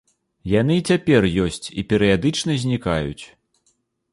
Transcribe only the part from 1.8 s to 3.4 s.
і перыядычна знікаюць.